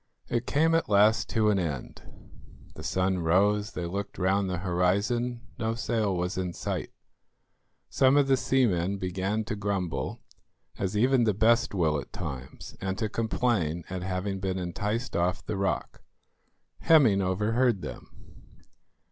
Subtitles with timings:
[0.29, 2.01] It came at last to an end.
[2.73, 6.89] The sun rose; they looked round the horizon; no sail was in sight.
[7.87, 10.19] Some of the seamen began to grumble,
[10.79, 15.45] as even the best will at times, and to complain at having been enticed off
[15.45, 16.01] the rock.
[16.79, 18.09] Hemming overheard them.